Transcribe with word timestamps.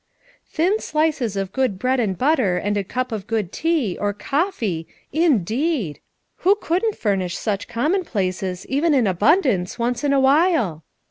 "'Thin 0.53 0.79
slices 0.79 1.37
of 1.37 1.51
good 1.51 1.77
bread 1.77 1.99
and 1.99 2.17
butter 2.17 2.57
and 2.57 2.75
a 2.75 2.83
cup 2.83 3.11
of 3.11 3.27
good 3.27 3.51
tea, 3.51 3.95
or 4.01 4.13
coffee' 4.13 4.87
indeed! 5.13 5.99
Who 6.37 6.55
couldn't 6.55 6.97
furnish 6.97 7.37
such 7.37 7.67
commonplaces, 7.67 8.65
even 8.65 8.95
in 8.95 9.05
abundance, 9.05 9.77
once 9.77 10.03
in 10.03 10.11
a 10.11 10.19
while!" 10.19 10.83